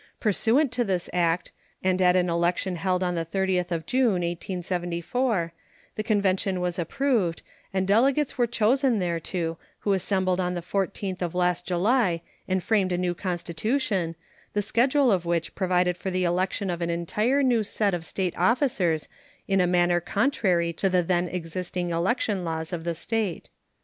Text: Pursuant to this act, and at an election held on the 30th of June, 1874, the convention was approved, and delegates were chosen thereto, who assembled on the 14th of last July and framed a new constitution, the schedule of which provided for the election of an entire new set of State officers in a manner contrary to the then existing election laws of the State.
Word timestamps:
Pursuant 0.19 0.71
to 0.71 0.83
this 0.83 1.11
act, 1.13 1.51
and 1.83 2.01
at 2.01 2.15
an 2.15 2.27
election 2.27 2.75
held 2.77 3.03
on 3.03 3.13
the 3.13 3.23
30th 3.23 3.69
of 3.69 3.85
June, 3.85 4.23
1874, 4.23 5.53
the 5.95 6.01
convention 6.01 6.59
was 6.59 6.79
approved, 6.79 7.43
and 7.71 7.87
delegates 7.87 8.35
were 8.35 8.47
chosen 8.47 8.97
thereto, 8.99 9.59
who 9.81 9.93
assembled 9.93 10.39
on 10.39 10.55
the 10.55 10.63
14th 10.63 11.21
of 11.21 11.35
last 11.35 11.67
July 11.67 12.23
and 12.47 12.63
framed 12.63 12.91
a 12.91 12.97
new 12.97 13.13
constitution, 13.13 14.15
the 14.53 14.63
schedule 14.63 15.11
of 15.11 15.25
which 15.27 15.53
provided 15.53 15.95
for 15.95 16.09
the 16.09 16.23
election 16.23 16.71
of 16.71 16.81
an 16.81 16.89
entire 16.89 17.43
new 17.43 17.61
set 17.61 17.93
of 17.93 18.03
State 18.03 18.33
officers 18.35 19.07
in 19.47 19.61
a 19.61 19.67
manner 19.67 19.99
contrary 20.01 20.73
to 20.73 20.89
the 20.89 21.03
then 21.03 21.27
existing 21.27 21.91
election 21.91 22.43
laws 22.43 22.73
of 22.73 22.85
the 22.85 22.95
State. 22.95 23.51